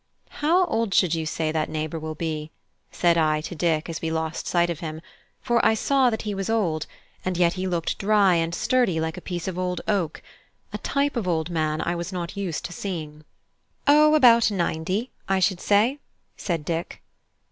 "How 0.29 0.65
old 0.65 0.95
should 0.95 1.13
you 1.13 1.27
say 1.27 1.51
that 1.51 1.69
neighbour 1.69 1.99
will 1.99 2.15
be?" 2.15 2.49
said 2.91 3.19
I 3.19 3.39
to 3.41 3.53
Dick 3.53 3.87
as 3.87 4.01
we 4.01 4.09
lost 4.09 4.47
sight 4.47 4.71
of 4.71 4.79
him; 4.79 4.99
for 5.43 5.63
I 5.63 5.75
saw 5.75 6.09
that 6.09 6.23
he 6.23 6.33
was 6.33 6.49
old, 6.49 6.87
and 7.23 7.37
yet 7.37 7.53
he 7.53 7.67
looked 7.67 7.99
dry 7.99 8.33
and 8.33 8.55
sturdy 8.55 8.99
like 8.99 9.15
a 9.15 9.21
piece 9.21 9.47
of 9.47 9.59
old 9.59 9.81
oak; 9.87 10.23
a 10.73 10.79
type 10.79 11.15
of 11.15 11.27
old 11.27 11.51
man 11.51 11.81
I 11.81 11.93
was 11.93 12.11
not 12.11 12.35
used 12.35 12.65
to 12.65 12.73
seeing. 12.73 13.25
"O, 13.85 14.15
about 14.15 14.49
ninety, 14.49 15.11
I 15.29 15.37
should 15.37 15.61
say," 15.61 15.99
said 16.35 16.65
Dick. 16.65 17.03